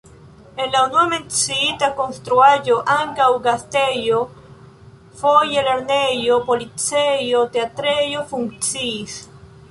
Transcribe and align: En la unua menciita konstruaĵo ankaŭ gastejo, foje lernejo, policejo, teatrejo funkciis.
En 0.63 0.71
la 0.75 0.79
unua 0.85 1.01
menciita 1.09 1.89
konstruaĵo 1.97 2.77
ankaŭ 2.93 3.27
gastejo, 3.47 4.21
foje 5.19 5.65
lernejo, 5.67 6.39
policejo, 6.47 7.43
teatrejo 7.57 8.25
funkciis. 8.33 9.19